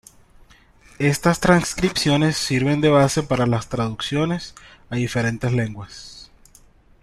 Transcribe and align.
Estas 0.97 1.39
transcripciones 1.39 2.35
sirven 2.35 2.81
de 2.81 2.89
base 2.89 3.21
para 3.21 3.45
las 3.45 3.69
traducciones 3.69 4.55
a 4.89 4.95
diferentes 4.95 5.51
lenguas. 5.53 6.31